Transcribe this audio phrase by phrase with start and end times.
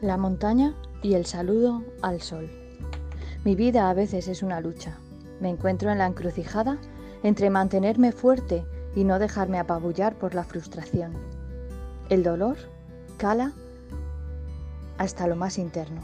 [0.00, 2.48] La montaña y el saludo al sol.
[3.44, 4.96] Mi vida a veces es una lucha.
[5.40, 6.78] Me encuentro en la encrucijada
[7.24, 8.64] entre mantenerme fuerte
[8.94, 11.14] y no dejarme apabullar por la frustración.
[12.10, 12.58] El dolor
[13.16, 13.52] cala
[14.98, 16.02] hasta lo más interno.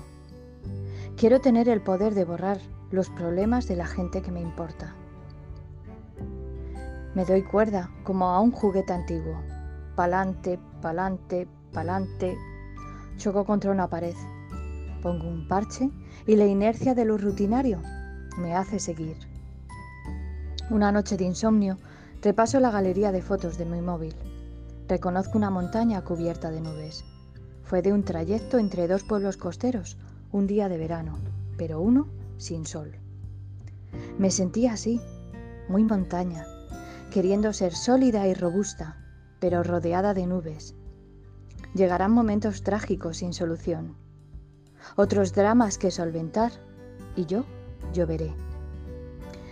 [1.17, 2.59] Quiero tener el poder de borrar
[2.91, 4.93] los problemas de la gente que me importa.
[7.15, 9.37] Me doy cuerda como a un juguete antiguo.
[9.95, 12.37] Pa'lante, pa'lante, pa'lante,
[13.17, 14.15] Choco contra una pared.
[15.03, 15.91] Pongo un parche
[16.27, 17.81] y la inercia de lo rutinario
[18.39, 19.17] me hace seguir.
[20.71, 21.79] Una noche de insomnio,
[22.23, 24.15] repaso la galería de fotos de mi móvil.
[24.89, 27.05] Reconozco una montaña cubierta de nubes.
[27.63, 29.97] Fue de un trayecto entre dos pueblos costeros,
[30.33, 31.19] un día de verano,
[31.57, 32.97] pero uno sin sol.
[34.19, 35.01] Me sentía así,
[35.69, 36.47] muy montaña,
[37.11, 38.97] queriendo ser sólida y robusta,
[39.39, 40.75] pero rodeada de nubes,
[41.75, 43.97] Llegarán momentos trágicos sin solución,
[44.95, 46.53] otros dramas que solventar,
[47.17, 47.45] y yo
[47.93, 48.33] lloveré.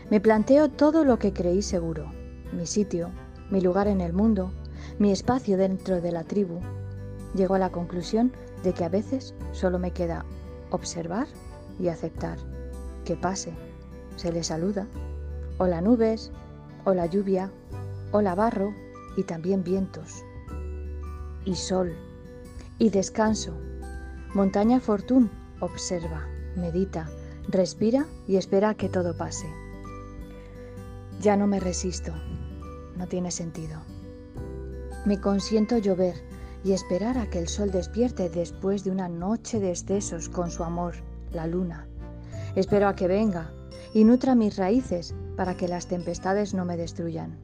[0.08, 2.12] Me planteo todo lo que creí seguro,
[2.52, 3.10] mi sitio,
[3.50, 4.52] mi lugar en el mundo,
[5.00, 6.60] mi espacio dentro de la tribu.
[7.34, 10.24] Llego a la conclusión de que a veces solo me queda
[10.70, 11.26] observar
[11.80, 12.38] y aceptar.
[13.04, 13.52] Que pase,
[14.14, 14.86] se le saluda.
[15.58, 16.30] Hola nubes,
[16.84, 17.50] hola lluvia,
[18.12, 18.72] hola barro
[19.16, 20.22] y también vientos.
[21.44, 21.96] Y sol
[22.82, 23.52] y descanso.
[24.34, 25.30] Montaña Fortune
[25.60, 27.08] observa, medita,
[27.46, 29.46] respira y espera a que todo pase.
[31.20, 32.12] Ya no me resisto,
[32.96, 33.78] no tiene sentido.
[35.04, 36.16] Me consiento llover
[36.64, 40.64] y esperar a que el sol despierte después de una noche de excesos con su
[40.64, 40.94] amor,
[41.30, 41.86] la luna.
[42.56, 43.52] Espero a que venga
[43.94, 47.38] y nutra mis raíces para que las tempestades no me destruyan.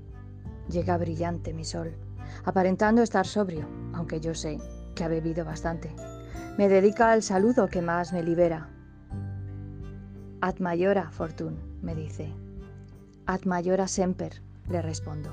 [0.68, 1.94] Llega brillante mi sol,
[2.44, 4.58] aparentando estar sobrio, aunque yo sé
[4.98, 5.94] que ha bebido bastante.
[6.58, 8.68] Me dedica al saludo que más me libera.
[10.40, 12.34] Ad mayora fortun, me dice.
[13.24, 15.30] Ad mayora semper, le respondo.